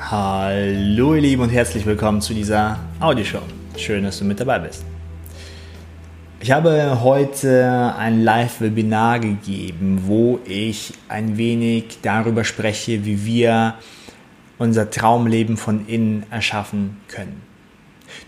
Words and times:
Hallo 0.00 1.16
ihr 1.16 1.20
Lieben 1.20 1.42
und 1.42 1.50
herzlich 1.50 1.84
willkommen 1.84 2.20
zu 2.22 2.32
dieser 2.32 2.78
Audioshow. 3.00 3.42
Schön, 3.76 4.04
dass 4.04 4.20
du 4.20 4.24
mit 4.24 4.38
dabei 4.38 4.60
bist. 4.60 4.84
Ich 6.40 6.52
habe 6.52 7.00
heute 7.02 7.94
ein 7.98 8.22
Live-Webinar 8.22 9.18
gegeben, 9.18 10.04
wo 10.06 10.38
ich 10.46 10.94
ein 11.08 11.36
wenig 11.36 11.98
darüber 12.00 12.44
spreche, 12.44 13.04
wie 13.04 13.26
wir 13.26 13.74
unser 14.56 14.88
Traumleben 14.88 15.56
von 15.56 15.86
innen 15.88 16.24
erschaffen 16.30 16.98
können. 17.08 17.42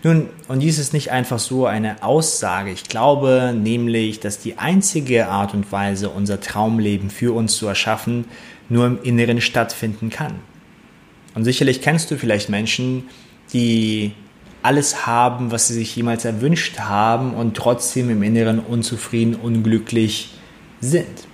Nun, 0.03 0.27
und 0.49 0.59
dies 0.59 0.77
ist 0.77 0.93
nicht 0.93 1.11
einfach 1.11 1.39
so 1.39 1.65
eine 1.65 2.03
Aussage. 2.03 2.69
Ich 2.69 2.83
glaube 2.83 3.55
nämlich, 3.57 4.19
dass 4.19 4.39
die 4.39 4.59
einzige 4.59 5.29
Art 5.29 5.53
und 5.53 5.71
Weise, 5.71 6.09
unser 6.09 6.41
Traumleben 6.41 7.09
für 7.09 7.33
uns 7.33 7.55
zu 7.55 7.65
erschaffen, 7.65 8.25
nur 8.67 8.85
im 8.85 9.01
Inneren 9.01 9.39
stattfinden 9.39 10.09
kann. 10.09 10.50
Und 11.33 11.43
sicherlich 11.43 11.81
kennst 11.81 12.11
du 12.11 12.17
vielleicht 12.17 12.49
Menschen, 12.49 13.05
die 13.53 14.13
alles 14.63 15.05
haben, 15.05 15.51
was 15.51 15.67
sie 15.67 15.73
sich 15.73 15.95
jemals 15.95 16.25
erwünscht 16.25 16.79
haben 16.79 17.33
und 17.33 17.55
trotzdem 17.57 18.09
im 18.09 18.21
Inneren 18.21 18.59
unzufrieden, 18.59 19.35
unglücklich 19.35 20.29
sind. 20.79 21.27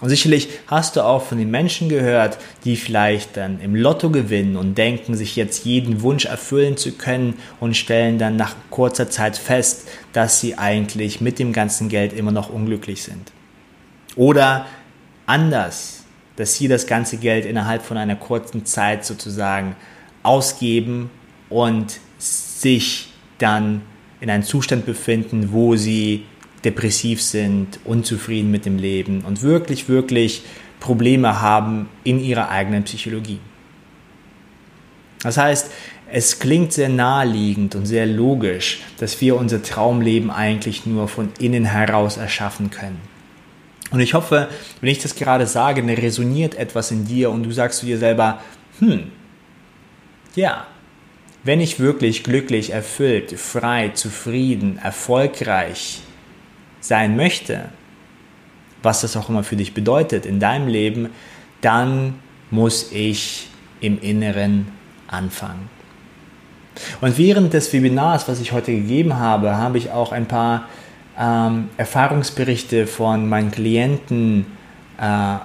Und 0.00 0.08
sicherlich 0.08 0.48
hast 0.66 0.96
du 0.96 1.04
auch 1.04 1.22
von 1.22 1.36
den 1.36 1.50
Menschen 1.50 1.90
gehört, 1.90 2.38
die 2.64 2.76
vielleicht 2.76 3.36
dann 3.36 3.60
im 3.60 3.74
Lotto 3.74 4.08
gewinnen 4.08 4.56
und 4.56 4.78
denken, 4.78 5.14
sich 5.14 5.36
jetzt 5.36 5.66
jeden 5.66 6.00
Wunsch 6.00 6.24
erfüllen 6.24 6.78
zu 6.78 6.92
können 6.92 7.34
und 7.60 7.76
stellen 7.76 8.18
dann 8.18 8.36
nach 8.36 8.54
kurzer 8.70 9.10
Zeit 9.10 9.36
fest, 9.36 9.88
dass 10.14 10.40
sie 10.40 10.56
eigentlich 10.56 11.20
mit 11.20 11.38
dem 11.38 11.52
ganzen 11.52 11.90
Geld 11.90 12.14
immer 12.14 12.32
noch 12.32 12.48
unglücklich 12.48 13.02
sind. 13.02 13.30
Oder 14.16 14.64
anders, 15.26 16.04
dass 16.40 16.54
sie 16.54 16.68
das 16.68 16.86
ganze 16.86 17.18
Geld 17.18 17.44
innerhalb 17.44 17.82
von 17.82 17.98
einer 17.98 18.16
kurzen 18.16 18.64
Zeit 18.64 19.04
sozusagen 19.04 19.76
ausgeben 20.22 21.10
und 21.50 22.00
sich 22.18 23.12
dann 23.36 23.82
in 24.22 24.30
einem 24.30 24.42
Zustand 24.42 24.86
befinden, 24.86 25.52
wo 25.52 25.76
sie 25.76 26.24
depressiv 26.64 27.20
sind, 27.20 27.78
unzufrieden 27.84 28.50
mit 28.50 28.64
dem 28.64 28.78
Leben 28.78 29.20
und 29.20 29.42
wirklich, 29.42 29.90
wirklich 29.90 30.42
Probleme 30.80 31.42
haben 31.42 31.90
in 32.04 32.18
ihrer 32.18 32.48
eigenen 32.48 32.84
Psychologie. 32.84 33.40
Das 35.22 35.36
heißt, 35.36 35.70
es 36.10 36.38
klingt 36.38 36.72
sehr 36.72 36.88
naheliegend 36.88 37.74
und 37.74 37.84
sehr 37.84 38.06
logisch, 38.06 38.80
dass 38.96 39.20
wir 39.20 39.36
unser 39.36 39.62
Traumleben 39.62 40.30
eigentlich 40.30 40.86
nur 40.86 41.06
von 41.06 41.32
innen 41.38 41.66
heraus 41.66 42.16
erschaffen 42.16 42.70
können. 42.70 43.09
Und 43.90 44.00
ich 44.00 44.14
hoffe, 44.14 44.48
wenn 44.80 44.90
ich 44.90 45.00
das 45.00 45.14
gerade 45.14 45.46
sage, 45.46 45.82
dann 45.82 45.90
resoniert 45.90 46.54
etwas 46.54 46.90
in 46.90 47.06
dir 47.06 47.30
und 47.30 47.42
du 47.42 47.50
sagst 47.50 47.80
zu 47.80 47.86
dir 47.86 47.98
selber, 47.98 48.40
hm, 48.78 49.10
ja, 50.34 50.66
wenn 51.42 51.60
ich 51.60 51.80
wirklich 51.80 52.22
glücklich, 52.22 52.70
erfüllt, 52.70 53.38
frei, 53.38 53.88
zufrieden, 53.90 54.78
erfolgreich 54.82 56.02
sein 56.80 57.16
möchte, 57.16 57.70
was 58.82 59.00
das 59.00 59.16
auch 59.16 59.28
immer 59.28 59.42
für 59.42 59.56
dich 59.56 59.74
bedeutet 59.74 60.26
in 60.26 60.38
deinem 60.38 60.68
Leben, 60.68 61.10
dann 61.60 62.14
muss 62.50 62.92
ich 62.92 63.48
im 63.80 64.00
Inneren 64.00 64.68
anfangen. 65.08 65.68
Und 67.00 67.18
während 67.18 67.52
des 67.52 67.72
Webinars, 67.72 68.28
was 68.28 68.40
ich 68.40 68.52
heute 68.52 68.72
gegeben 68.72 69.18
habe, 69.18 69.56
habe 69.56 69.78
ich 69.78 69.90
auch 69.90 70.12
ein 70.12 70.26
paar 70.26 70.68
ähm, 71.18 71.68
Erfahrungsberichte 71.76 72.86
von 72.86 73.28
meinen 73.28 73.50
Klienten 73.50 74.46
äh, 74.98 75.36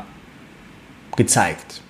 gezeigt. 1.15 1.81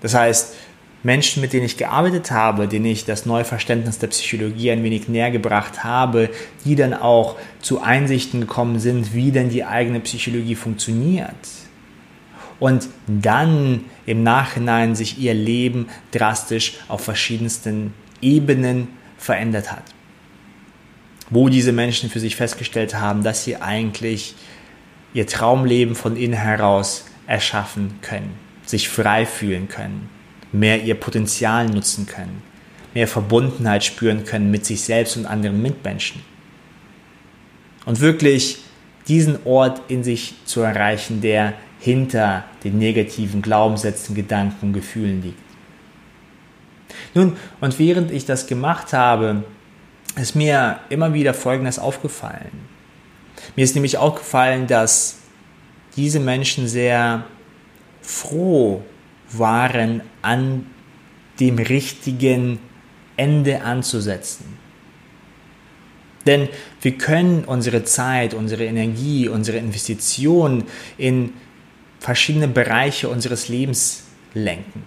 Das 0.00 0.14
heißt, 0.14 0.54
Menschen, 1.02 1.40
mit 1.40 1.52
denen 1.52 1.64
ich 1.64 1.76
gearbeitet 1.76 2.30
habe, 2.30 2.66
denen 2.66 2.86
ich 2.86 3.04
das 3.04 3.24
neue 3.24 3.44
Verständnis 3.44 3.98
der 3.98 4.08
Psychologie 4.08 4.70
ein 4.72 4.82
wenig 4.82 5.08
näher 5.08 5.30
gebracht 5.30 5.84
habe, 5.84 6.30
die 6.64 6.74
dann 6.74 6.92
auch 6.92 7.36
zu 7.60 7.80
Einsichten 7.80 8.40
gekommen 8.40 8.80
sind, 8.80 9.14
wie 9.14 9.30
denn 9.30 9.48
die 9.48 9.64
eigene 9.64 10.00
Psychologie 10.00 10.56
funktioniert. 10.56 11.34
Und 12.58 12.88
dann 13.06 13.84
im 14.06 14.24
Nachhinein 14.24 14.96
sich 14.96 15.18
ihr 15.18 15.34
Leben 15.34 15.86
drastisch 16.10 16.78
auf 16.88 17.02
verschiedensten 17.02 17.94
Ebenen 18.20 18.88
verändert 19.16 19.70
hat 19.70 19.84
wo 21.30 21.48
diese 21.48 21.72
Menschen 21.72 22.10
für 22.10 22.20
sich 22.20 22.36
festgestellt 22.36 22.94
haben, 22.94 23.22
dass 23.22 23.44
sie 23.44 23.56
eigentlich 23.56 24.34
ihr 25.12 25.26
Traumleben 25.26 25.94
von 25.94 26.16
innen 26.16 26.34
heraus 26.34 27.06
erschaffen 27.26 27.98
können, 28.02 28.34
sich 28.64 28.88
frei 28.88 29.26
fühlen 29.26 29.68
können, 29.68 30.08
mehr 30.52 30.82
ihr 30.82 30.94
Potenzial 30.94 31.66
nutzen 31.66 32.06
können, 32.06 32.42
mehr 32.94 33.08
Verbundenheit 33.08 33.84
spüren 33.84 34.24
können 34.24 34.50
mit 34.50 34.64
sich 34.64 34.82
selbst 34.82 35.16
und 35.16 35.26
anderen 35.26 35.60
Mitmenschen. 35.60 36.22
Und 37.84 38.00
wirklich 38.00 38.58
diesen 39.06 39.38
Ort 39.46 39.80
in 39.88 40.04
sich 40.04 40.34
zu 40.44 40.60
erreichen, 40.60 41.20
der 41.20 41.54
hinter 41.80 42.44
den 42.64 42.78
negativen 42.78 43.40
Glaubenssätzen, 43.40 44.14
Gedanken, 44.14 44.72
Gefühlen 44.72 45.22
liegt. 45.22 45.38
Nun, 47.14 47.36
und 47.60 47.78
während 47.78 48.10
ich 48.10 48.26
das 48.26 48.46
gemacht 48.46 48.92
habe, 48.92 49.44
ist 50.16 50.34
mir 50.34 50.80
immer 50.88 51.14
wieder 51.14 51.34
Folgendes 51.34 51.78
aufgefallen. 51.78 52.50
Mir 53.56 53.64
ist 53.64 53.74
nämlich 53.74 53.98
aufgefallen, 53.98 54.66
dass 54.66 55.18
diese 55.96 56.20
Menschen 56.20 56.68
sehr 56.68 57.24
froh 58.02 58.82
waren, 59.30 60.02
an 60.22 60.66
dem 61.40 61.58
richtigen 61.58 62.58
Ende 63.16 63.62
anzusetzen. 63.62 64.58
Denn 66.26 66.48
wir 66.82 66.98
können 66.98 67.44
unsere 67.44 67.84
Zeit, 67.84 68.34
unsere 68.34 68.64
Energie, 68.64 69.28
unsere 69.28 69.58
Investitionen 69.58 70.64
in 70.98 71.32
verschiedene 72.00 72.48
Bereiche 72.48 73.08
unseres 73.08 73.48
Lebens 73.48 74.04
lenken. 74.34 74.84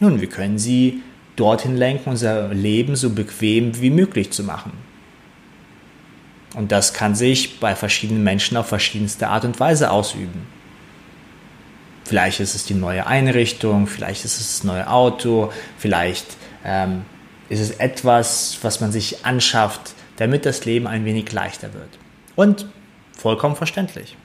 Nun, 0.00 0.20
wir 0.20 0.28
können 0.28 0.58
sie 0.58 1.02
dorthin 1.40 1.76
lenken, 1.76 2.10
unser 2.10 2.48
Leben 2.48 2.96
so 2.96 3.10
bequem 3.10 3.80
wie 3.80 3.90
möglich 3.90 4.30
zu 4.30 4.44
machen. 4.44 4.72
Und 6.54 6.72
das 6.72 6.92
kann 6.92 7.14
sich 7.14 7.60
bei 7.60 7.74
verschiedenen 7.74 8.22
Menschen 8.22 8.56
auf 8.56 8.66
verschiedenste 8.66 9.28
Art 9.28 9.44
und 9.44 9.58
Weise 9.60 9.90
ausüben. 9.90 10.46
Vielleicht 12.04 12.40
ist 12.40 12.54
es 12.54 12.64
die 12.64 12.74
neue 12.74 13.06
Einrichtung, 13.06 13.86
vielleicht 13.86 14.24
ist 14.24 14.40
es 14.40 14.58
das 14.58 14.64
neue 14.64 14.90
Auto, 14.90 15.52
vielleicht 15.78 16.26
ähm, 16.64 17.02
ist 17.48 17.60
es 17.60 17.70
etwas, 17.70 18.58
was 18.62 18.80
man 18.80 18.90
sich 18.90 19.24
anschafft, 19.24 19.94
damit 20.16 20.44
das 20.44 20.64
Leben 20.64 20.86
ein 20.86 21.04
wenig 21.04 21.30
leichter 21.32 21.72
wird. 21.72 21.98
Und 22.34 22.66
vollkommen 23.16 23.54
verständlich. 23.54 24.16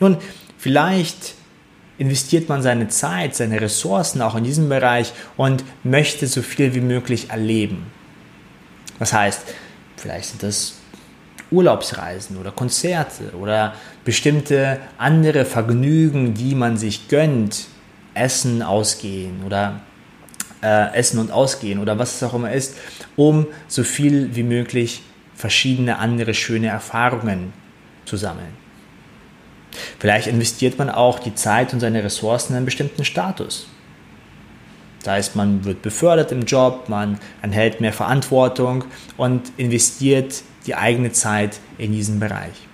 Nun, 0.00 0.18
vielleicht 0.58 1.34
investiert 1.98 2.48
man 2.48 2.62
seine 2.62 2.88
Zeit, 2.88 3.34
seine 3.34 3.60
Ressourcen 3.60 4.20
auch 4.22 4.34
in 4.34 4.44
diesem 4.44 4.68
Bereich 4.68 5.12
und 5.36 5.64
möchte 5.82 6.26
so 6.26 6.42
viel 6.42 6.74
wie 6.74 6.80
möglich 6.80 7.30
erleben. 7.30 7.86
Das 8.98 9.12
heißt, 9.12 9.42
vielleicht 9.96 10.30
sind 10.30 10.42
das 10.42 10.74
Urlaubsreisen 11.50 12.36
oder 12.36 12.50
Konzerte 12.50 13.32
oder 13.36 13.74
bestimmte 14.04 14.80
andere 14.98 15.44
Vergnügen, 15.44 16.34
die 16.34 16.54
man 16.54 16.76
sich 16.76 17.08
gönnt, 17.08 17.66
Essen, 18.14 18.62
Ausgehen 18.62 19.44
oder 19.44 19.80
äh, 20.62 20.94
Essen 20.94 21.18
und 21.18 21.30
Ausgehen 21.30 21.78
oder 21.78 21.98
was 21.98 22.16
es 22.16 22.22
auch 22.22 22.34
immer 22.34 22.52
ist, 22.52 22.76
um 23.14 23.46
so 23.68 23.84
viel 23.84 24.34
wie 24.34 24.42
möglich 24.42 25.02
verschiedene 25.34 25.98
andere 25.98 26.34
schöne 26.34 26.68
Erfahrungen 26.68 27.52
zu 28.06 28.16
sammeln. 28.16 28.65
Vielleicht 29.98 30.26
investiert 30.26 30.78
man 30.78 30.90
auch 30.90 31.18
die 31.18 31.34
Zeit 31.34 31.72
und 31.72 31.80
seine 31.80 32.02
Ressourcen 32.02 32.52
in 32.52 32.56
einen 32.58 32.66
bestimmten 32.66 33.04
Status. 33.04 33.66
Das 35.06 35.14
heißt, 35.14 35.36
man 35.36 35.64
wird 35.64 35.82
befördert 35.82 36.32
im 36.32 36.42
Job, 36.42 36.88
man 36.88 37.20
erhält 37.40 37.80
mehr 37.80 37.92
Verantwortung 37.92 38.84
und 39.16 39.52
investiert 39.56 40.42
die 40.66 40.74
eigene 40.74 41.12
Zeit 41.12 41.60
in 41.78 41.92
diesen 41.92 42.18
Bereich. 42.18 42.66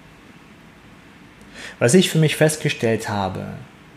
Was 1.78 1.92
ich 1.94 2.10
für 2.10 2.18
mich 2.18 2.36
festgestellt 2.36 3.08
habe 3.08 3.48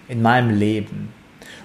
in 0.08 0.22
meinem 0.22 0.50
Leben 0.50 1.14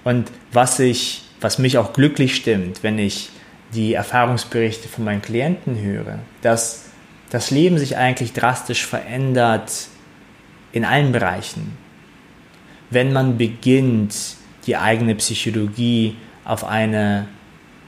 und 0.04 0.30
was, 0.52 0.78
ich, 0.78 1.24
was 1.40 1.58
mich 1.58 1.76
auch 1.76 1.92
glücklich 1.92 2.36
stimmt, 2.36 2.82
wenn 2.82 2.98
ich 2.98 3.30
die 3.74 3.94
Erfahrungsberichte 3.94 4.88
von 4.88 5.04
meinen 5.04 5.22
Klienten 5.22 5.80
höre, 5.80 6.20
dass 6.42 6.86
das 7.30 7.50
Leben 7.50 7.78
sich 7.78 7.96
eigentlich 7.96 8.32
drastisch 8.32 8.86
verändert 8.86 9.88
in 10.72 10.84
allen 10.84 11.12
Bereichen. 11.12 11.76
Wenn 12.90 13.12
man 13.12 13.38
beginnt, 13.38 14.14
die 14.66 14.76
eigene 14.76 15.14
Psychologie 15.14 16.16
auf 16.44 16.64
eine 16.64 17.28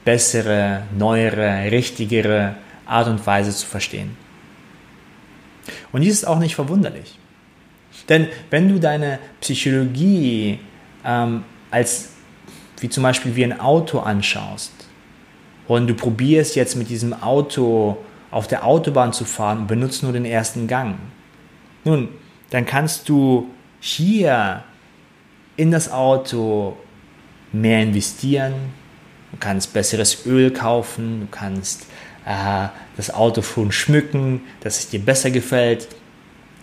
bessere, 0.05 0.83
neuere, 0.97 1.71
richtigere 1.71 2.55
Art 2.85 3.07
und 3.07 3.25
Weise 3.25 3.51
zu 3.51 3.65
verstehen. 3.65 4.17
Und 5.91 6.01
dies 6.01 6.13
ist 6.13 6.25
auch 6.25 6.39
nicht 6.39 6.55
verwunderlich. 6.55 7.17
Denn 8.09 8.27
wenn 8.49 8.67
du 8.67 8.79
deine 8.79 9.19
Psychologie 9.39 10.59
ähm, 11.05 11.43
als, 11.71 12.09
wie 12.79 12.89
zum 12.89 13.03
Beispiel 13.03 13.35
wie 13.35 13.43
ein 13.43 13.59
Auto 13.59 13.99
anschaust 13.99 14.73
und 15.67 15.87
du 15.87 15.93
probierst 15.93 16.55
jetzt 16.55 16.75
mit 16.75 16.89
diesem 16.89 17.13
Auto 17.13 17.97
auf 18.31 18.47
der 18.47 18.65
Autobahn 18.65 19.13
zu 19.13 19.25
fahren 19.25 19.59
und 19.59 19.67
benutzt 19.67 20.03
nur 20.03 20.11
den 20.11 20.25
ersten 20.25 20.67
Gang. 20.67 20.95
Nun, 21.85 22.09
dann 22.53 22.67
kannst 22.67 23.09
du 23.09 23.49
hier 23.79 24.63
in 25.57 25.71
das 25.71 25.91
Auto 25.91 26.77
mehr 27.51 27.81
investieren, 27.81 28.53
du 29.31 29.37
kannst 29.39 29.73
besseres 29.73 30.27
Öl 30.27 30.51
kaufen, 30.51 31.21
du 31.21 31.27
kannst 31.31 31.87
äh, 32.27 32.67
das 32.95 33.11
Auto 33.11 33.41
schon 33.41 33.71
schmücken, 33.71 34.41
dass 34.61 34.77
es 34.77 34.89
dir 34.89 34.99
besser 34.99 35.31
gefällt. 35.31 35.87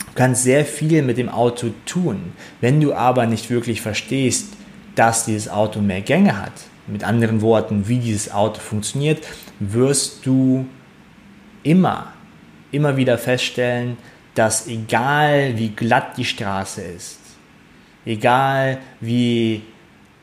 Du 0.06 0.12
kannst 0.14 0.44
sehr 0.44 0.64
viel 0.64 1.02
mit 1.02 1.18
dem 1.18 1.28
Auto 1.28 1.70
tun. 1.86 2.34
Wenn 2.60 2.80
du 2.80 2.94
aber 2.94 3.26
nicht 3.26 3.50
wirklich 3.50 3.80
verstehst, 3.80 4.46
dass 4.94 5.24
dieses 5.24 5.48
Auto 5.48 5.80
mehr 5.80 6.02
Gänge 6.02 6.40
hat, 6.40 6.52
mit 6.86 7.02
anderen 7.02 7.40
Worten, 7.40 7.88
wie 7.88 7.98
dieses 7.98 8.30
Auto 8.30 8.60
funktioniert, 8.60 9.26
wirst 9.58 10.24
du 10.24 10.66
immer, 11.64 12.12
immer 12.70 12.96
wieder 12.96 13.18
feststellen, 13.18 13.96
dass 14.34 14.66
egal 14.66 15.58
wie 15.58 15.70
glatt 15.70 16.16
die 16.16 16.24
Straße 16.24 16.82
ist, 16.82 17.18
egal 18.04 18.78
wie 19.00 19.62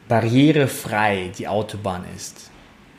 barrierefrei 0.08 1.32
die 1.38 1.48
Autobahn 1.48 2.06
ist, 2.16 2.50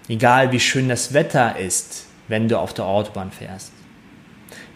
egal 0.08 0.52
wie 0.52 0.60
schön 0.60 0.88
das 0.88 1.12
Wetter 1.12 1.58
ist, 1.58 2.06
wenn 2.28 2.48
du 2.48 2.58
auf 2.58 2.74
der 2.74 2.84
Autobahn 2.84 3.30
fährst, 3.30 3.72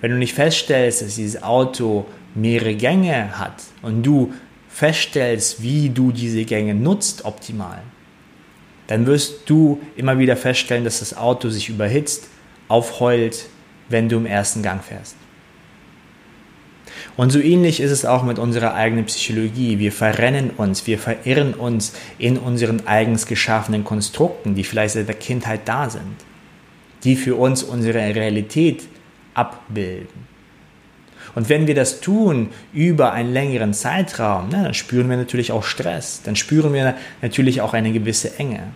wenn 0.00 0.10
du 0.10 0.16
nicht 0.16 0.34
feststellst, 0.34 1.02
dass 1.02 1.14
dieses 1.16 1.42
Auto 1.42 2.06
mehrere 2.34 2.74
Gänge 2.74 3.38
hat 3.38 3.62
und 3.82 4.02
du 4.02 4.32
feststellst, 4.68 5.62
wie 5.62 5.90
du 5.90 6.12
diese 6.12 6.44
Gänge 6.44 6.74
nutzt 6.74 7.24
optimal, 7.24 7.82
dann 8.86 9.06
wirst 9.06 9.48
du 9.48 9.80
immer 9.96 10.18
wieder 10.18 10.36
feststellen, 10.36 10.84
dass 10.84 11.00
das 11.00 11.16
Auto 11.16 11.50
sich 11.50 11.68
überhitzt, 11.68 12.28
aufheult, 12.68 13.46
wenn 13.88 14.08
du 14.08 14.16
im 14.16 14.26
ersten 14.26 14.62
Gang 14.62 14.82
fährst. 14.82 15.16
Und 17.16 17.30
so 17.30 17.40
ähnlich 17.40 17.80
ist 17.80 17.90
es 17.90 18.04
auch 18.04 18.22
mit 18.22 18.38
unserer 18.38 18.74
eigenen 18.74 19.04
Psychologie. 19.04 19.78
Wir 19.78 19.92
verrennen 19.92 20.50
uns, 20.50 20.86
wir 20.86 20.98
verirren 20.98 21.54
uns 21.54 21.92
in 22.18 22.38
unseren 22.38 22.86
eigens 22.86 23.26
geschaffenen 23.26 23.84
Konstrukten, 23.84 24.54
die 24.54 24.64
vielleicht 24.64 24.94
seit 24.94 25.08
der 25.08 25.16
Kindheit 25.16 25.62
da 25.66 25.90
sind, 25.90 26.16
die 27.04 27.16
für 27.16 27.36
uns 27.36 27.62
unsere 27.62 27.98
Realität 27.98 28.88
abbilden. 29.34 30.32
Und 31.34 31.48
wenn 31.48 31.66
wir 31.66 31.74
das 31.74 32.00
tun 32.00 32.50
über 32.72 33.12
einen 33.12 33.32
längeren 33.32 33.74
Zeitraum, 33.74 34.48
na, 34.50 34.64
dann 34.64 34.74
spüren 34.74 35.08
wir 35.08 35.16
natürlich 35.16 35.52
auch 35.52 35.64
Stress, 35.64 36.22
dann 36.24 36.36
spüren 36.36 36.72
wir 36.72 36.94
natürlich 37.22 37.60
auch 37.60 37.74
eine 37.74 37.92
gewisse 37.92 38.38
Enge. 38.38 38.72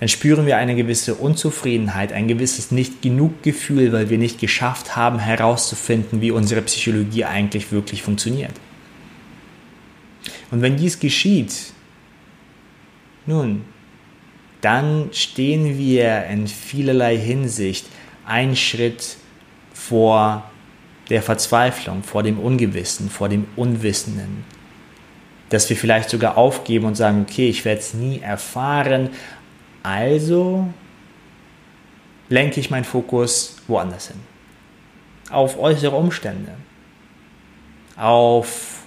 Dann 0.00 0.08
spüren 0.08 0.46
wir 0.46 0.56
eine 0.56 0.74
gewisse 0.74 1.14
Unzufriedenheit, 1.14 2.12
ein 2.12 2.28
gewisses 2.28 2.70
Nicht-Genug-Gefühl, 2.70 3.92
weil 3.92 4.10
wir 4.10 4.18
nicht 4.18 4.40
geschafft 4.40 4.96
haben 4.96 5.18
herauszufinden, 5.18 6.20
wie 6.20 6.30
unsere 6.30 6.62
Psychologie 6.62 7.24
eigentlich 7.24 7.70
wirklich 7.72 8.02
funktioniert. 8.02 8.52
Und 10.50 10.62
wenn 10.62 10.76
dies 10.76 10.98
geschieht, 10.98 11.72
nun, 13.26 13.64
dann 14.60 15.10
stehen 15.12 15.78
wir 15.78 16.24
in 16.24 16.46
vielerlei 16.46 17.16
Hinsicht 17.16 17.86
einen 18.26 18.56
Schritt 18.56 19.16
vor 19.72 20.50
der 21.10 21.22
Verzweiflung, 21.22 22.02
vor 22.02 22.22
dem 22.22 22.38
Ungewissen, 22.38 23.10
vor 23.10 23.28
dem 23.28 23.46
Unwissenden. 23.56 24.44
Dass 25.50 25.68
wir 25.68 25.76
vielleicht 25.76 26.08
sogar 26.08 26.38
aufgeben 26.38 26.86
und 26.86 26.94
sagen, 26.94 27.26
okay, 27.28 27.48
ich 27.48 27.64
werde 27.64 27.80
es 27.80 27.92
nie 27.92 28.20
erfahren, 28.20 29.10
also 29.84 30.66
lenke 32.28 32.58
ich 32.58 32.70
meinen 32.70 32.84
Fokus 32.84 33.58
woanders 33.68 34.08
hin. 34.08 34.20
Auf 35.30 35.58
äußere 35.58 35.94
Umstände. 35.94 36.52
Auf 37.96 38.82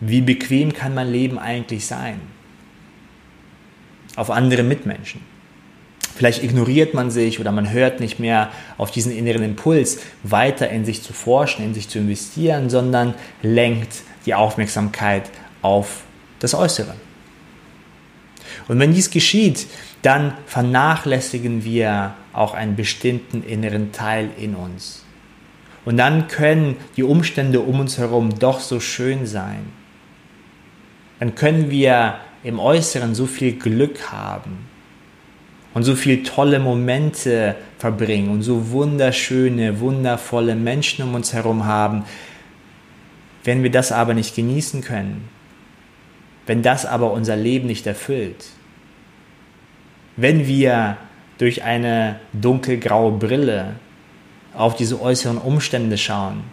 wie 0.00 0.20
bequem 0.20 0.72
kann 0.72 0.94
mein 0.94 1.10
Leben 1.10 1.38
eigentlich 1.38 1.86
sein. 1.86 2.20
Auf 4.14 4.30
andere 4.30 4.62
Mitmenschen. 4.62 5.20
Vielleicht 6.14 6.42
ignoriert 6.42 6.94
man 6.94 7.10
sich 7.10 7.40
oder 7.40 7.52
man 7.52 7.70
hört 7.70 8.00
nicht 8.00 8.18
mehr 8.18 8.50
auf 8.78 8.90
diesen 8.90 9.12
inneren 9.12 9.42
Impuls, 9.42 9.98
weiter 10.22 10.70
in 10.70 10.84
sich 10.84 11.02
zu 11.02 11.12
forschen, 11.12 11.64
in 11.64 11.74
sich 11.74 11.88
zu 11.88 11.98
investieren, 11.98 12.70
sondern 12.70 13.14
lenkt 13.42 14.02
die 14.24 14.34
Aufmerksamkeit 14.34 15.28
auf 15.60 16.04
das 16.38 16.54
Äußere. 16.54 16.94
Und 18.68 18.78
wenn 18.78 18.92
dies 18.92 19.10
geschieht, 19.10 19.66
dann 20.02 20.34
vernachlässigen 20.46 21.64
wir 21.64 22.14
auch 22.32 22.54
einen 22.54 22.76
bestimmten 22.76 23.42
inneren 23.42 23.92
Teil 23.92 24.30
in 24.38 24.54
uns. 24.54 25.04
Und 25.84 25.96
dann 25.96 26.28
können 26.28 26.76
die 26.96 27.04
Umstände 27.04 27.60
um 27.60 27.80
uns 27.80 27.98
herum 27.98 28.38
doch 28.38 28.60
so 28.60 28.80
schön 28.80 29.26
sein. 29.26 29.66
Dann 31.20 31.34
können 31.34 31.70
wir 31.70 32.16
im 32.42 32.58
Äußeren 32.58 33.14
so 33.14 33.26
viel 33.26 33.52
Glück 33.52 34.12
haben 34.12 34.66
und 35.74 35.82
so 35.82 35.94
viele 35.94 36.22
tolle 36.22 36.58
Momente 36.58 37.56
verbringen 37.78 38.30
und 38.30 38.42
so 38.42 38.70
wunderschöne, 38.70 39.80
wundervolle 39.80 40.54
Menschen 40.54 41.04
um 41.04 41.14
uns 41.14 41.32
herum 41.32 41.66
haben. 41.66 42.04
Wenn 43.44 43.62
wir 43.62 43.70
das 43.70 43.92
aber 43.92 44.14
nicht 44.14 44.34
genießen 44.34 44.82
können, 44.82 45.28
wenn 46.46 46.62
das 46.62 46.86
aber 46.86 47.12
unser 47.12 47.36
Leben 47.36 47.66
nicht 47.66 47.86
erfüllt, 47.86 48.46
wenn 50.16 50.46
wir 50.46 50.96
durch 51.38 51.64
eine 51.64 52.20
dunkelgraue 52.32 53.12
Brille 53.12 53.74
auf 54.54 54.74
diese 54.76 55.00
äußeren 55.00 55.38
Umstände 55.38 55.98
schauen, 55.98 56.44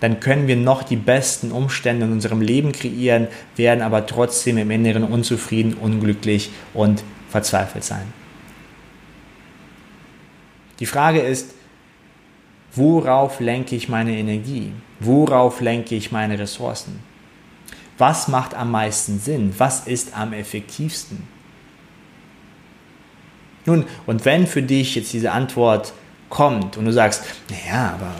dann 0.00 0.20
können 0.20 0.46
wir 0.46 0.56
noch 0.56 0.82
die 0.82 0.96
besten 0.96 1.52
Umstände 1.52 2.04
in 2.04 2.12
unserem 2.12 2.42
Leben 2.42 2.72
kreieren, 2.72 3.28
werden 3.56 3.80
aber 3.80 4.04
trotzdem 4.04 4.58
im 4.58 4.70
Inneren 4.70 5.04
unzufrieden, 5.04 5.74
unglücklich 5.74 6.50
und 6.74 7.02
verzweifelt 7.30 7.84
sein. 7.84 8.12
Die 10.80 10.86
Frage 10.86 11.20
ist, 11.20 11.54
worauf 12.74 13.40
lenke 13.40 13.74
ich 13.74 13.88
meine 13.88 14.18
Energie? 14.18 14.72
Worauf 15.00 15.62
lenke 15.62 15.94
ich 15.94 16.12
meine 16.12 16.38
Ressourcen? 16.38 17.00
Was 17.98 18.28
macht 18.28 18.54
am 18.54 18.70
meisten 18.70 19.18
Sinn? 19.18 19.54
Was 19.58 19.86
ist 19.86 20.16
am 20.16 20.32
effektivsten? 20.32 21.22
Nun, 23.64 23.84
und 24.06 24.24
wenn 24.24 24.46
für 24.46 24.62
dich 24.62 24.94
jetzt 24.94 25.12
diese 25.12 25.32
Antwort 25.32 25.92
kommt 26.28 26.76
und 26.76 26.84
du 26.84 26.92
sagst, 26.92 27.24
naja, 27.50 27.94
aber 27.94 28.14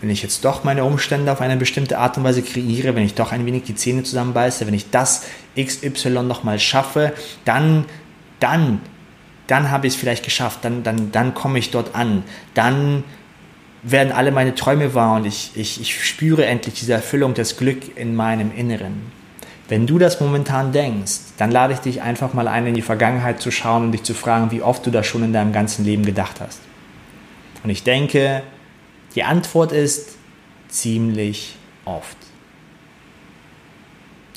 wenn 0.00 0.10
ich 0.10 0.22
jetzt 0.22 0.44
doch 0.44 0.64
meine 0.64 0.84
Umstände 0.84 1.30
auf 1.30 1.40
eine 1.40 1.56
bestimmte 1.56 1.98
Art 1.98 2.16
und 2.16 2.24
Weise 2.24 2.42
kreiere, 2.42 2.94
wenn 2.94 3.04
ich 3.04 3.14
doch 3.14 3.32
ein 3.32 3.46
wenig 3.46 3.64
die 3.64 3.74
Zähne 3.74 4.02
zusammenbeiße, 4.02 4.66
wenn 4.66 4.74
ich 4.74 4.90
das 4.90 5.24
XY 5.56 6.22
nochmal 6.22 6.58
schaffe, 6.58 7.12
dann 7.44 7.84
dann, 8.40 8.80
dann 9.46 9.70
habe 9.70 9.86
ich 9.86 9.94
es 9.94 10.00
vielleicht 10.00 10.24
geschafft, 10.24 10.60
dann, 10.62 10.82
dann, 10.82 11.12
dann 11.12 11.34
komme 11.34 11.58
ich 11.58 11.70
dort 11.70 11.94
an, 11.94 12.24
dann 12.54 13.04
werden 13.82 14.12
alle 14.12 14.30
meine 14.30 14.54
Träume 14.54 14.94
wahr 14.94 15.16
und 15.16 15.26
ich, 15.26 15.52
ich, 15.54 15.80
ich 15.80 16.06
spüre 16.06 16.44
endlich 16.44 16.74
diese 16.74 16.92
Erfüllung, 16.92 17.34
das 17.34 17.56
Glück 17.56 17.96
in 17.96 18.14
meinem 18.14 18.52
Inneren. 18.54 19.12
Wenn 19.68 19.86
du 19.86 19.98
das 19.98 20.20
momentan 20.20 20.72
denkst, 20.72 21.18
dann 21.38 21.50
lade 21.50 21.72
ich 21.72 21.78
dich 21.78 22.02
einfach 22.02 22.34
mal 22.34 22.48
ein, 22.48 22.66
in 22.66 22.74
die 22.74 22.82
Vergangenheit 22.82 23.40
zu 23.40 23.50
schauen 23.50 23.84
und 23.84 23.92
dich 23.92 24.02
zu 24.02 24.14
fragen, 24.14 24.50
wie 24.50 24.62
oft 24.62 24.84
du 24.84 24.90
das 24.90 25.06
schon 25.06 25.22
in 25.22 25.32
deinem 25.32 25.52
ganzen 25.52 25.84
Leben 25.84 26.04
gedacht 26.04 26.40
hast. 26.40 26.60
Und 27.62 27.70
ich 27.70 27.84
denke, 27.84 28.42
die 29.14 29.22
Antwort 29.22 29.72
ist 29.72 30.16
ziemlich 30.68 31.56
oft. 31.84 32.16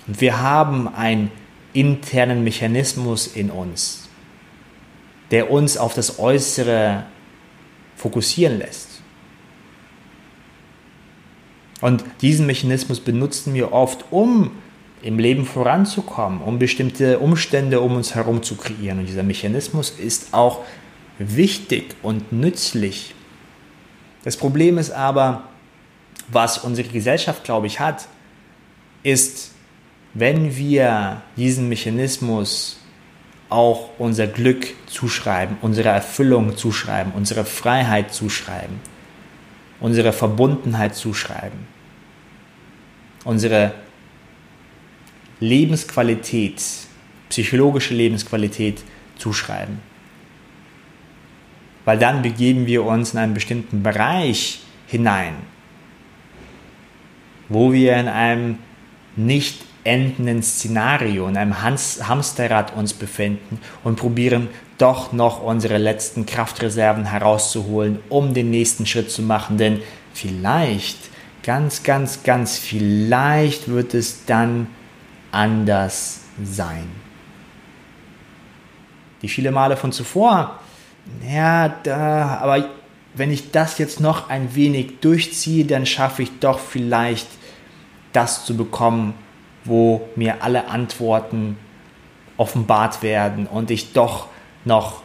Und 0.08 0.22
wir 0.22 0.40
haben 0.40 0.88
ein 0.88 1.32
internen 1.74 2.44
Mechanismus 2.44 3.28
in 3.28 3.50
uns, 3.50 4.10
der 5.32 5.50
uns 5.50 5.78
auf 5.78 5.94
das 5.94 6.20
Äußere 6.20 7.06
fokussieren 7.96 8.60
lässt. 8.60 8.93
Und 11.84 12.06
diesen 12.22 12.46
Mechanismus 12.46 13.02
benutzen 13.02 13.54
wir 13.54 13.74
oft, 13.74 14.06
um 14.10 14.52
im 15.02 15.20
Leben 15.20 15.46
voranzukommen, 15.46 16.40
um 16.40 16.58
bestimmte 16.58 17.20
Umstände 17.20 17.82
um 17.82 17.98
uns 17.98 18.16
herum 18.16 18.42
zu 18.42 18.56
kreieren. 18.56 19.00
Und 19.00 19.06
dieser 19.08 19.22
Mechanismus 19.22 19.90
ist 19.90 20.34
auch 20.34 20.62
wichtig 21.20 21.94
und 22.02 22.32
nützlich. 22.32 23.14
Das 24.24 24.38
Problem 24.38 24.78
ist 24.78 24.92
aber, 24.92 25.44
was 26.30 26.58
unsere 26.58 26.88
Gesellschaft, 26.88 27.44
glaube 27.44 27.68
ich, 27.68 27.82
hat, 27.82 28.08
ist 29.04 29.52
wenn 30.14 30.56
wir 30.56 31.22
diesen 31.36 31.68
Mechanismus 31.68 32.80
auch 33.50 33.90
unser 33.98 34.28
Glück 34.28 34.68
zuschreiben, 34.86 35.58
unsere 35.60 35.90
Erfüllung 35.90 36.56
zuschreiben, 36.56 37.12
unsere 37.14 37.44
Freiheit 37.44 38.14
zuschreiben, 38.14 38.80
unsere 39.82 40.14
Verbundenheit 40.14 40.96
zuschreiben, 40.96 41.73
unsere 43.24 43.74
Lebensqualität 45.40 46.62
psychologische 47.34 47.96
Lebensqualität 47.96 48.84
zuschreiben. 49.18 49.80
Weil 51.84 51.98
dann 51.98 52.22
begeben 52.22 52.68
wir 52.68 52.84
uns 52.86 53.14
in 53.14 53.20
einen 53.20 53.34
bestimmten 53.34 53.82
Bereich 53.82 54.60
hinein, 54.86 55.34
wo 57.50 57.74
wir 57.74 57.96
in 57.98 58.08
einem 58.08 58.60
nicht 59.16 59.66
endenden 59.84 60.44
Szenario, 60.44 61.28
in 61.28 61.36
einem 61.36 61.62
Hamsterrad 61.62 62.76
uns 62.76 62.94
befinden 62.94 63.60
und 63.84 63.96
probieren 63.96 64.48
doch 64.78 65.12
noch 65.12 65.42
unsere 65.42 65.78
letzten 65.78 66.26
Kraftreserven 66.26 67.06
herauszuholen, 67.06 68.00
um 68.10 68.34
den 68.36 68.52
nächsten 68.52 68.86
Schritt 68.86 69.10
zu 69.10 69.24
machen. 69.24 69.58
Denn 69.58 69.82
vielleicht, 70.14 70.98
ganz, 71.44 71.84
ganz, 71.84 72.24
ganz 72.24 72.58
vielleicht 72.58 73.68
wird 73.68 73.94
es 73.94 74.26
dann 74.26 74.68
anders 75.32 76.22
sein. 76.44 76.90
Die 79.22 79.30
viele 79.30 79.52
Male 79.52 79.78
von 79.78 79.92
zuvor, 79.92 80.60
ja, 81.28 81.70
da, 81.70 82.38
aber 82.42 82.68
wenn 83.14 83.32
ich 83.32 83.52
das 83.52 83.78
jetzt 83.78 84.00
noch 84.00 84.30
ein 84.30 84.56
wenig 84.56 85.00
durchziehe, 85.02 85.66
dann 85.66 85.86
schaffe 85.86 86.24
ich 86.24 86.40
doch 86.40 86.60
vielleicht 86.60 87.28
das 88.12 88.46
zu 88.46 88.58
bekommen, 88.58 89.14
wo 89.66 90.08
mir 90.16 90.44
alle 90.44 90.68
Antworten 90.68 91.58
offenbart 92.38 93.04
werden 93.04 93.48
und 93.48 93.72
ich 93.72 93.94
doch 93.94 94.28
noch 94.66 95.04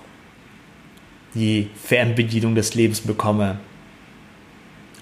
die 1.35 1.71
Fernbedienung 1.83 2.54
des 2.54 2.75
Lebens 2.75 3.00
bekomme. 3.00 3.61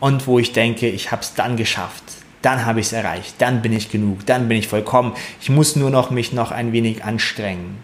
Und 0.00 0.26
wo 0.26 0.38
ich 0.38 0.53
denke, 0.53 0.88
ich 0.88 1.11
habe 1.11 1.23
es 1.23 1.35
dann 1.35 1.57
geschafft, 1.57 2.05
dann 2.43 2.67
habe 2.67 2.81
ich 2.81 2.87
es 2.87 2.93
erreicht, 2.93 3.37
dann 3.38 3.62
bin 3.62 3.73
ich 3.73 3.91
genug, 3.91 4.26
dann 4.26 4.49
bin 4.49 4.59
ich 4.59 4.69
vollkommen. 4.69 5.15
Ich 5.41 5.49
muss 5.49 5.75
nur 5.75 5.91
noch 5.91 6.11
mich 6.11 6.33
noch 6.33 6.50
ein 6.50 6.73
wenig 6.73 7.03
anstrengen. 7.03 7.79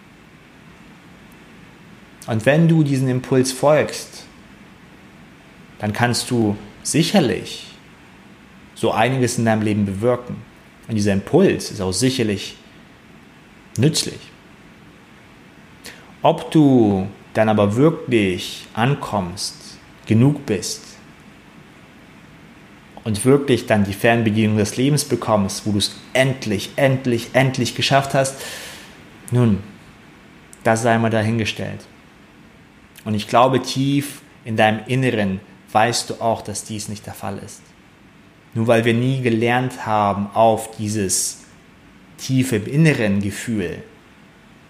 Und 2.26 2.46
wenn 2.46 2.68
du 2.68 2.84
diesen 2.84 3.08
Impuls 3.08 3.50
folgst, 3.50 4.24
dann 5.78 5.92
kannst 5.92 6.30
du 6.30 6.56
sicherlich 6.82 7.66
so 8.74 8.92
einiges 8.92 9.38
in 9.38 9.46
deinem 9.46 9.62
Leben 9.62 9.86
bewirken. 9.86 10.36
Und 10.86 10.94
dieser 10.94 11.12
Impuls 11.12 11.70
ist 11.70 11.80
auch 11.80 11.92
sicherlich 11.92 12.56
nützlich. 13.78 14.20
Ob 16.22 16.50
du 16.52 17.08
dann 17.34 17.48
aber 17.48 17.74
wirklich 17.74 18.66
ankommst, 18.74 19.78
genug 20.06 20.46
bist 20.46 20.91
und 23.04 23.24
wirklich 23.24 23.66
dann 23.66 23.84
die 23.84 23.94
Fernbedienung 23.94 24.56
des 24.56 24.76
Lebens 24.76 25.04
bekommst, 25.04 25.66
wo 25.66 25.72
du 25.72 25.78
es 25.78 25.96
endlich, 26.12 26.70
endlich, 26.76 27.30
endlich 27.32 27.74
geschafft 27.74 28.14
hast, 28.14 28.36
nun, 29.30 29.58
das 30.62 30.82
sei 30.82 30.98
mal 30.98 31.10
dahingestellt. 31.10 31.80
Und 33.04 33.14
ich 33.14 33.26
glaube, 33.26 33.62
tief 33.62 34.22
in 34.44 34.56
deinem 34.56 34.80
Inneren 34.86 35.40
weißt 35.72 36.10
du 36.10 36.14
auch, 36.20 36.42
dass 36.42 36.64
dies 36.64 36.88
nicht 36.88 37.06
der 37.06 37.14
Fall 37.14 37.38
ist. 37.38 37.62
Nur 38.54 38.66
weil 38.66 38.84
wir 38.84 38.94
nie 38.94 39.22
gelernt 39.22 39.86
haben, 39.86 40.28
auf 40.34 40.76
dieses 40.76 41.44
tiefe 42.18 42.56
inneren 42.56 43.20
Gefühl 43.20 43.82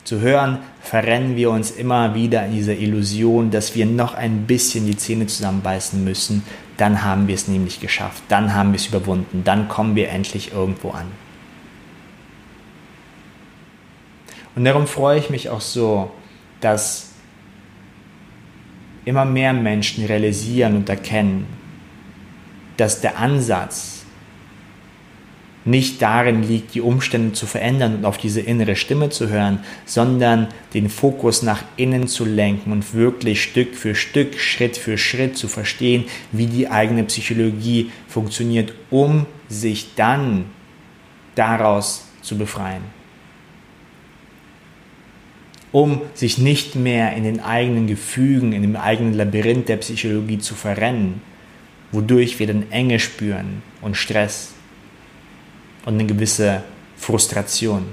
zu 0.05 0.21
hören, 0.21 0.59
verrennen 0.81 1.37
wir 1.37 1.51
uns 1.51 1.71
immer 1.71 2.15
wieder 2.15 2.47
in 2.47 2.53
dieser 2.53 2.77
Illusion, 2.77 3.51
dass 3.51 3.75
wir 3.75 3.87
noch 3.87 4.15
ein 4.15 4.47
bisschen 4.47 4.87
die 4.87 4.97
Zähne 4.97 5.27
zusammenbeißen 5.27 6.03
müssen. 6.03 6.43
Dann 6.83 7.05
haben 7.05 7.29
wir 7.29 7.37
es 7.37 7.47
nämlich 7.47 7.79
geschafft. 7.79 8.25
Dann 8.29 8.55
haben 8.57 8.73
wir 8.73 8.77
es 8.77 8.89
überwunden. 8.89 9.45
Dann 9.45 9.69
kommen 9.69 9.95
wir 9.95 10.09
endlich 10.09 10.53
irgendwo 10.53 10.91
an. 10.91 11.07
Und 14.57 14.65
darum 14.65 14.89
freue 14.89 15.17
ich 15.21 15.31
mich 15.31 15.49
auch 15.49 15.61
so, 15.61 16.11
dass 16.61 17.13
immer 19.05 19.25
mehr 19.25 19.53
Menschen 19.53 20.07
realisieren 20.07 20.75
und 20.75 20.89
erkennen, 20.89 21.47
dass 22.79 23.01
der 23.01 23.17
Ansatz 23.17 24.02
nicht 25.65 26.03
darin 26.03 26.43
liegt, 26.43 26.75
die 26.75 26.81
Umstände 26.81 27.33
zu 27.33 27.47
verändern 27.47 27.97
und 27.97 28.05
auf 28.05 28.19
diese 28.19 28.41
innere 28.41 28.75
Stimme 28.77 29.11
zu 29.11 29.29
hören, 29.29 29.61
sondern 29.85 30.49
den 30.75 30.89
Fokus 30.89 31.43
nach 31.43 31.63
innen 31.77 32.09
zu 32.09 32.25
lenken 32.25 32.73
und 32.73 32.95
wirklich 32.95 33.43
Stück 33.43 33.75
für 33.75 33.95
Stück, 33.95 34.39
Schritt 34.39 34.77
für 34.77 34.99
Schritt 34.99 35.37
zu 35.37 35.49
verstehen, 35.49 36.05
wie 36.33 36.47
die 36.47 36.69
eigene 36.69 37.05
Psychologie 37.05 37.91
funktioniert, 38.09 38.75
um 38.91 39.27
sich 39.49 39.95
dann 39.95 40.47
daraus 41.35 42.07
zu 42.23 42.37
befreien. 42.37 42.83
Um 45.71 46.03
sich 46.13 46.37
nicht 46.37 46.75
mehr 46.75 47.15
in 47.15 47.25
den 47.25 47.41
eigenen 47.41 47.87
Gefügen, 47.87 48.53
in 48.53 48.63
dem 48.63 48.77
eigenen 48.77 49.15
Labyrinth 49.15 49.69
der 49.69 49.79
Psychologie 49.79 50.39
zu 50.39 50.55
verrennen, 50.55 51.23
wodurch 51.93 52.39
wir 52.39 52.47
dann 52.47 52.71
Enge 52.71 52.99
spüren 52.99 53.63
und 53.81 53.97
Stress 53.97 54.53
und 55.85 55.95
eine 55.95 56.07
gewisse 56.07 56.63
Frustration, 56.97 57.87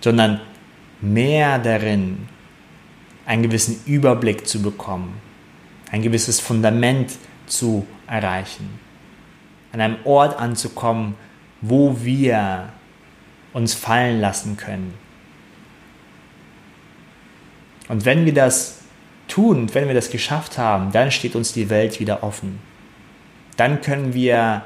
sondern 0.00 0.40
mehr 1.00 1.58
darin, 1.58 2.28
einen 3.24 3.42
gewissen 3.42 3.80
Überblick 3.86 4.46
zu 4.46 4.62
bekommen, 4.62 5.20
ein 5.90 6.02
gewisses 6.02 6.40
Fundament 6.40 7.12
zu 7.46 7.86
erreichen, 8.06 8.78
an 9.72 9.80
einem 9.80 9.96
Ort 10.04 10.38
anzukommen, 10.38 11.16
wo 11.60 11.96
wir 12.02 12.72
uns 13.52 13.74
fallen 13.74 14.20
lassen 14.20 14.56
können. 14.56 14.94
Und 17.88 18.04
wenn 18.04 18.24
wir 18.24 18.34
das 18.34 18.80
tun, 19.28 19.72
wenn 19.74 19.86
wir 19.86 19.94
das 19.94 20.10
geschafft 20.10 20.58
haben, 20.58 20.92
dann 20.92 21.10
steht 21.10 21.34
uns 21.34 21.52
die 21.52 21.70
Welt 21.70 21.98
wieder 22.00 22.22
offen. 22.22 22.58
Dann 23.56 23.80
können 23.80 24.14
wir 24.14 24.62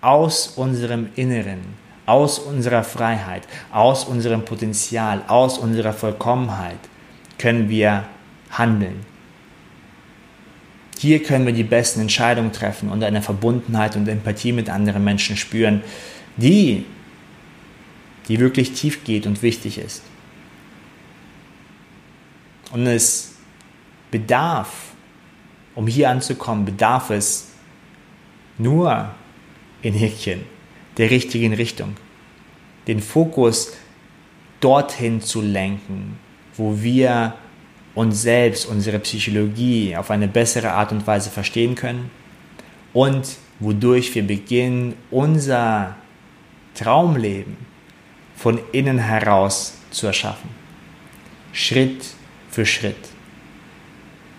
aus 0.00 0.48
unserem 0.56 1.08
Inneren, 1.16 1.60
aus 2.06 2.38
unserer 2.38 2.84
Freiheit, 2.84 3.46
aus 3.72 4.04
unserem 4.04 4.44
Potenzial, 4.44 5.22
aus 5.28 5.58
unserer 5.58 5.92
Vollkommenheit, 5.92 6.78
können 7.38 7.68
wir 7.68 8.04
handeln. 8.50 9.06
Hier 10.98 11.22
können 11.22 11.46
wir 11.46 11.52
die 11.54 11.64
besten 11.64 12.00
Entscheidungen 12.00 12.52
treffen 12.52 12.90
und 12.90 13.02
eine 13.02 13.22
Verbundenheit 13.22 13.96
und 13.96 14.06
Empathie 14.06 14.52
mit 14.52 14.68
anderen 14.68 15.02
Menschen 15.02 15.36
spüren, 15.36 15.82
die, 16.36 16.84
die 18.28 18.38
wirklich 18.38 18.72
tief 18.72 19.04
geht 19.04 19.26
und 19.26 19.42
wichtig 19.42 19.78
ist. 19.78 20.02
Und 22.72 22.86
es 22.86 23.34
bedarf, 24.10 24.92
um 25.74 25.86
hier 25.86 26.10
anzukommen, 26.10 26.64
bedarf 26.64 27.10
es 27.10 27.48
nur 28.58 29.10
in 29.82 29.94
Häkchen 29.94 30.44
der 30.96 31.10
richtigen 31.10 31.54
Richtung. 31.54 31.96
Den 32.86 33.00
Fokus 33.00 33.72
dorthin 34.60 35.20
zu 35.20 35.40
lenken, 35.40 36.18
wo 36.56 36.82
wir 36.82 37.34
uns 37.94 38.22
selbst, 38.22 38.66
unsere 38.66 38.98
Psychologie 38.98 39.96
auf 39.96 40.10
eine 40.10 40.28
bessere 40.28 40.72
Art 40.72 40.92
und 40.92 41.06
Weise 41.06 41.30
verstehen 41.30 41.74
können 41.74 42.10
und 42.92 43.36
wodurch 43.58 44.14
wir 44.14 44.26
beginnen, 44.26 44.94
unser 45.10 45.96
Traumleben 46.74 47.56
von 48.36 48.60
innen 48.72 48.98
heraus 48.98 49.78
zu 49.90 50.06
erschaffen. 50.06 50.50
Schritt 51.52 52.04
für 52.50 52.64
Schritt. 52.64 52.96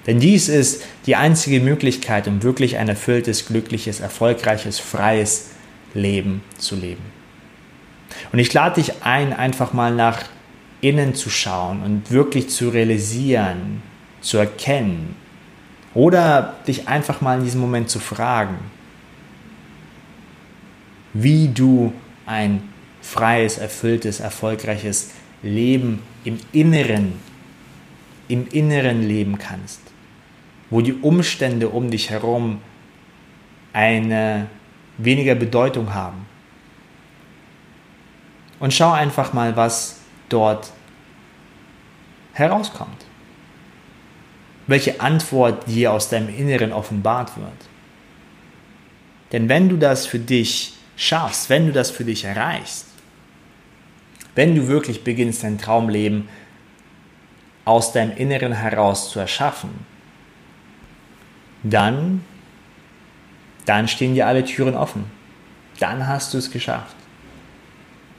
Denn 0.07 0.19
dies 0.19 0.49
ist 0.49 0.83
die 1.05 1.15
einzige 1.15 1.59
Möglichkeit, 1.59 2.27
um 2.27 2.41
wirklich 2.43 2.77
ein 2.77 2.89
erfülltes, 2.89 3.45
glückliches, 3.45 3.99
erfolgreiches, 3.99 4.79
freies 4.79 5.51
Leben 5.93 6.41
zu 6.57 6.75
leben. 6.75 7.03
Und 8.31 8.39
ich 8.39 8.53
lade 8.53 8.81
dich 8.81 9.03
ein, 9.03 9.33
einfach 9.33 9.73
mal 9.73 9.93
nach 9.93 10.23
innen 10.81 11.13
zu 11.13 11.29
schauen 11.29 11.83
und 11.83 12.11
wirklich 12.11 12.49
zu 12.49 12.69
realisieren, 12.69 13.83
zu 14.21 14.37
erkennen 14.37 15.15
oder 15.93 16.55
dich 16.67 16.87
einfach 16.87 17.21
mal 17.21 17.37
in 17.37 17.43
diesem 17.43 17.61
Moment 17.61 17.89
zu 17.89 17.99
fragen, 17.99 18.57
wie 21.13 21.49
du 21.49 21.93
ein 22.25 22.63
freies, 23.01 23.57
erfülltes, 23.57 24.19
erfolgreiches 24.19 25.11
Leben 25.43 25.99
im 26.23 26.39
Inneren 26.51 27.13
im 28.31 28.47
Inneren 28.47 29.03
leben 29.03 29.37
kannst, 29.37 29.81
wo 30.71 30.81
die 30.81 30.93
Umstände 30.93 31.69
um 31.69 31.91
dich 31.91 32.09
herum 32.09 32.61
eine 33.73 34.47
weniger 34.97 35.35
Bedeutung 35.35 35.93
haben. 35.93 36.25
Und 38.59 38.73
schau 38.73 38.91
einfach 38.91 39.33
mal, 39.33 39.55
was 39.55 39.99
dort 40.29 40.71
herauskommt. 42.33 43.05
Welche 44.67 45.01
Antwort 45.01 45.67
dir 45.67 45.91
aus 45.91 46.09
deinem 46.09 46.29
Inneren 46.29 46.71
offenbart 46.71 47.35
wird. 47.37 47.51
Denn 49.31 49.49
wenn 49.49 49.67
du 49.67 49.77
das 49.77 50.05
für 50.05 50.19
dich 50.19 50.75
schaffst, 50.95 51.49
wenn 51.49 51.67
du 51.67 51.73
das 51.73 51.91
für 51.91 52.05
dich 52.05 52.23
erreichst, 52.23 52.85
wenn 54.35 54.55
du 54.55 54.67
wirklich 54.67 55.03
beginnst, 55.03 55.43
dein 55.43 55.57
Traumleben 55.57 56.29
aus 57.65 57.91
deinem 57.91 58.15
Inneren 58.15 58.53
heraus 58.53 59.11
zu 59.11 59.19
erschaffen, 59.19 59.90
dann, 61.63 62.23
dann 63.65 63.87
stehen 63.87 64.15
dir 64.15 64.27
alle 64.27 64.43
Türen 64.43 64.75
offen. 64.75 65.05
Dann 65.79 66.07
hast 66.07 66.33
du 66.33 66.37
es 66.37 66.51
geschafft. 66.51 66.95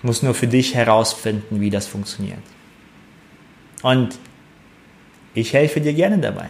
Du 0.00 0.08
musst 0.08 0.22
nur 0.22 0.34
für 0.34 0.48
dich 0.48 0.74
herausfinden, 0.74 1.60
wie 1.60 1.70
das 1.70 1.86
funktioniert. 1.86 2.42
Und 3.82 4.18
ich 5.34 5.52
helfe 5.52 5.80
dir 5.80 5.94
gerne 5.94 6.18
dabei. 6.18 6.48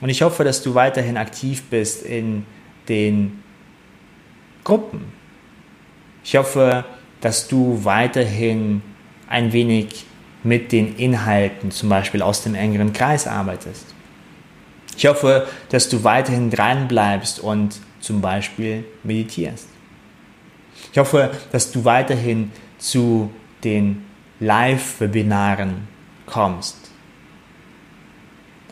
Und 0.00 0.08
ich 0.08 0.22
hoffe, 0.22 0.44
dass 0.44 0.62
du 0.62 0.74
weiterhin 0.74 1.16
aktiv 1.16 1.62
bist 1.70 2.04
in 2.04 2.46
den 2.88 3.42
Gruppen. 4.64 5.04
Ich 6.22 6.36
hoffe, 6.36 6.84
dass 7.20 7.48
du 7.48 7.84
weiterhin 7.84 8.82
ein 9.28 9.52
wenig 9.52 10.04
mit 10.42 10.72
den 10.72 10.96
Inhalten, 10.96 11.70
zum 11.70 11.88
Beispiel 11.88 12.22
aus 12.22 12.42
dem 12.42 12.54
engeren 12.54 12.92
Kreis 12.92 13.26
arbeitest. 13.26 13.93
Ich 14.96 15.06
hoffe, 15.06 15.46
dass 15.70 15.88
du 15.88 16.04
weiterhin 16.04 16.50
dranbleibst 16.50 17.40
und 17.40 17.80
zum 18.00 18.20
Beispiel 18.20 18.84
meditierst. 19.02 19.68
Ich 20.92 20.98
hoffe, 20.98 21.32
dass 21.52 21.72
du 21.72 21.84
weiterhin 21.84 22.52
zu 22.78 23.30
den 23.64 24.04
Live-Webinaren 24.40 25.88
kommst 26.26 26.76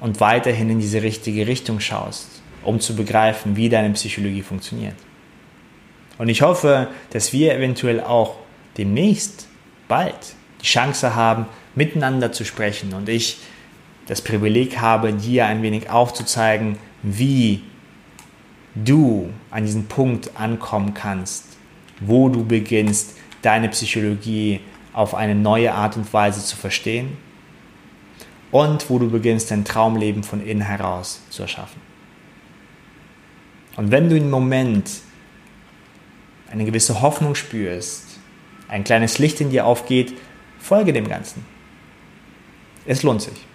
und 0.00 0.20
weiterhin 0.20 0.70
in 0.70 0.80
diese 0.80 1.02
richtige 1.02 1.46
Richtung 1.46 1.80
schaust, 1.80 2.42
um 2.62 2.80
zu 2.80 2.94
begreifen, 2.94 3.56
wie 3.56 3.68
deine 3.68 3.90
Psychologie 3.94 4.42
funktioniert. 4.42 4.96
Und 6.18 6.28
ich 6.28 6.42
hoffe, 6.42 6.88
dass 7.10 7.32
wir 7.32 7.54
eventuell 7.54 8.00
auch 8.00 8.36
demnächst 8.76 9.48
bald 9.88 10.34
die 10.60 10.66
Chance 10.66 11.14
haben, 11.14 11.46
miteinander 11.74 12.32
zu 12.32 12.44
sprechen 12.44 12.92
und 12.94 13.08
ich 13.08 13.38
das 14.12 14.20
Privileg 14.20 14.78
habe, 14.78 15.14
dir 15.14 15.46
ein 15.46 15.62
wenig 15.62 15.88
aufzuzeigen, 15.88 16.76
wie 17.02 17.62
du 18.74 19.30
an 19.50 19.64
diesen 19.64 19.86
Punkt 19.86 20.38
ankommen 20.38 20.92
kannst, 20.92 21.56
wo 21.98 22.28
du 22.28 22.44
beginnst, 22.44 23.16
deine 23.40 23.70
Psychologie 23.70 24.60
auf 24.92 25.14
eine 25.14 25.34
neue 25.34 25.72
Art 25.72 25.96
und 25.96 26.12
Weise 26.12 26.44
zu 26.44 26.58
verstehen 26.58 27.16
und 28.50 28.90
wo 28.90 28.98
du 28.98 29.08
beginnst, 29.08 29.50
dein 29.50 29.64
Traumleben 29.64 30.24
von 30.24 30.44
innen 30.44 30.60
heraus 30.60 31.22
zu 31.30 31.40
erschaffen. 31.40 31.80
Und 33.78 33.92
wenn 33.92 34.10
du 34.10 34.16
im 34.18 34.28
Moment 34.28 34.90
eine 36.50 36.66
gewisse 36.66 37.00
Hoffnung 37.00 37.34
spürst, 37.34 38.18
ein 38.68 38.84
kleines 38.84 39.18
Licht 39.18 39.40
in 39.40 39.48
dir 39.48 39.64
aufgeht, 39.64 40.12
folge 40.58 40.92
dem 40.92 41.08
Ganzen. 41.08 41.46
Es 42.84 43.02
lohnt 43.02 43.22
sich. 43.22 43.46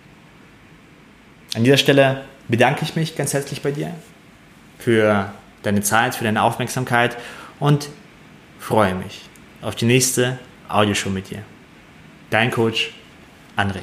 An 1.57 1.63
dieser 1.63 1.77
Stelle 1.77 2.23
bedanke 2.47 2.83
ich 2.83 2.95
mich 2.95 3.15
ganz 3.15 3.33
herzlich 3.33 3.63
bei 3.63 3.71
dir 3.71 3.91
für 4.77 5.33
deine 5.63 5.81
Zeit, 5.81 6.13
für 6.13 6.23
deine 6.23 6.43
Aufmerksamkeit 6.43 7.17
und 7.59 7.89
freue 8.59 8.93
mich 8.93 9.27
auf 9.63 9.73
die 9.73 9.85
nächste 9.85 10.37
Audioshow 10.69 11.09
mit 11.09 11.31
dir. 11.31 11.39
Dein 12.29 12.51
Coach 12.51 12.93
André. 13.57 13.79